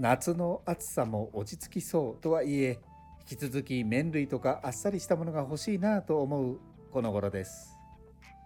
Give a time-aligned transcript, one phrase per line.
[0.00, 2.78] 夏の暑さも落ち着きそうとはいえ
[3.30, 6.58] 引き続き麺類とかあっさりしたものが欲しいなと思う
[6.90, 7.76] この頃です。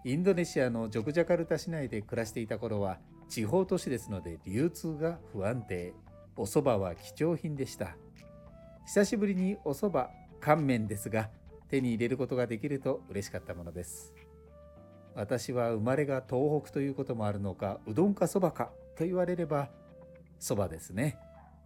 [0.05, 2.99] インドネシアのジョグジャカルタ市内で暮らしていた頃は
[3.29, 5.95] 地方都市ですので流通が不安定。
[6.37, 7.97] お蕎麦は貴重品でした。
[8.87, 10.09] 久しぶりにお蕎麦
[10.41, 11.31] 乾麺ですが
[11.69, 14.13] 手に入れることができると嬉しかったものです。
[15.15, 19.69] 私は生まれが東北ということもあるのかうどんかそばかと言われれば
[20.41, 21.17] そばですね。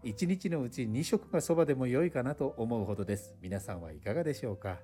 [0.05, 3.35] 1日のうち2食がそばでも良いかなと思うほどです。
[3.43, 4.79] 皆さんはいかがでしょうか？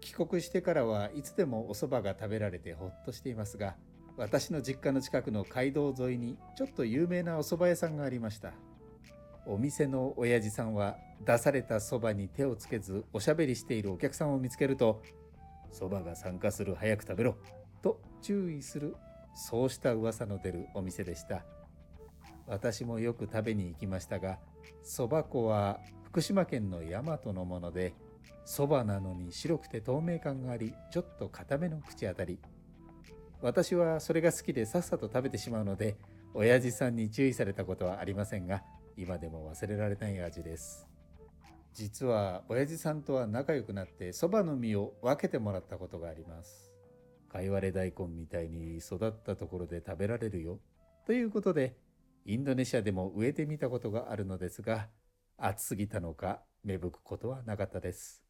[0.00, 3.76] 帰国してからはいつでもお蕎麦が食べられてほっとしていますが
[4.16, 8.52] 私の実家の近くの街道沿いにちょっと有名なお蕎麦屋さんがありました。
[9.46, 15.02] お店の親父さんは出されたそばに手をつけずおしゃべりしているお客さんを見つけると
[15.70, 17.36] そばが参加する早く食べろ
[17.82, 18.94] と注意する
[19.34, 21.44] そうした噂の出るお店でした。
[22.46, 24.38] 私もよく食べに行きましたが
[24.82, 27.94] そば粉は福島県の大和のもので
[28.44, 32.38] そばなのに白くて透明感がありちょっと固めの口当たり。
[33.40, 35.96] 私はそれが好きでさっさと食べてしまうので
[36.32, 38.62] 親父さんに注意されたことはありませんが
[38.96, 40.86] 今でも忘れられない味です。
[41.74, 46.72] 実は親父さんとは仲良くなってそばの実を分けてもらったことがあります。
[47.30, 50.60] かいわれ大根みたいに育ったところで食べられるよ。
[51.06, 51.74] ということで
[52.24, 54.88] インドネシアでも植えてみたことがあるのですが
[55.36, 58.22] 暑すぎたのか芽吹くことはなかったです。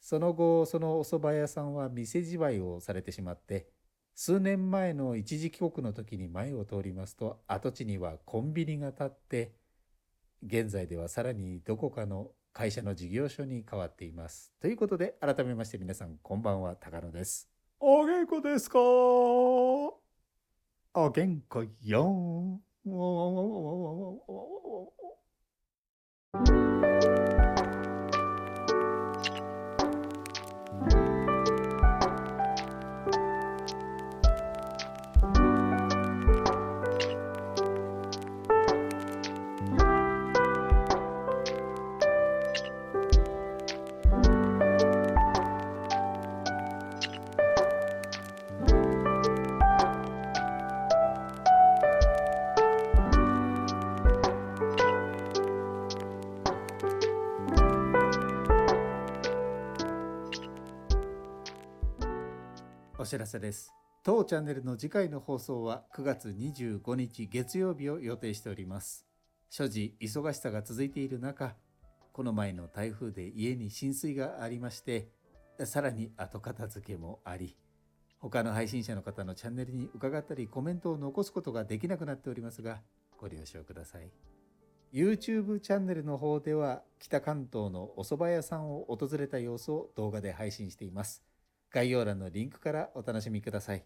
[0.00, 3.66] その後そのお蕎麦屋さんは店じまいをされてしまって
[4.14, 9.52] 数年前の一時帰国の時に前を通りますと跡地にはコンビニが建って
[10.44, 14.52] 現在ではさらにどこかの会社の事業所に変わっています。
[14.60, 17.50] ということで改めまして皆さんこんばんは高野です。
[17.80, 18.78] お元気ですか？
[18.78, 20.00] お
[20.94, 22.60] 元気よ
[62.98, 63.74] お知らせです。
[64.02, 69.06] 当チャンネルの次回の放送は9月25日月曜日を予定しております。
[69.50, 71.54] 所持忙しさが続いている中
[72.12, 75.08] この前の台風で家に浸水がありまして
[75.64, 77.56] さらに後片付けもあり
[78.18, 82.80] 他の配信者の方のチャンネルに伺ったりコメントを残すことができなくなっておりますが
[83.18, 84.10] ご了承ください。
[84.92, 91.22] YouTube チャンネルの方では北関東のお蕎麦屋さんを訪れた様子を動画で配信しています。
[91.76, 93.84] 概要欄のリンクからお楽しみください。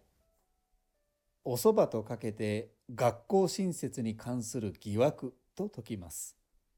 [1.43, 6.37] お蕎麦とかけて学校新設に関する疑惑と解きます。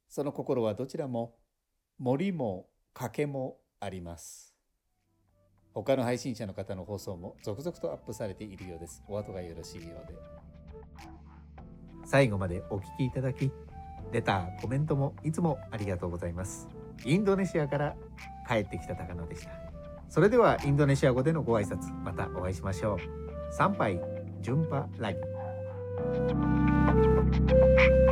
[0.09, 1.35] その心はどちらも
[2.00, 4.56] 森も賭けもあります。
[5.75, 9.03] 他の配信者の方の放送も続々とアップされているようです。
[9.07, 10.16] お後がよろしいようで。
[12.06, 13.52] 最後までお聞きいただき
[14.12, 16.68] レターコメントもいつもありがとうございます。
[17.05, 17.96] インドネシアから
[18.47, 19.72] 帰ってきた高野でした。
[20.14, 23.52] それではインドネシア語でのご挨拶またお会いしましょう。
[23.52, 24.00] 参拝
[24.44, 25.18] 順波ラギ「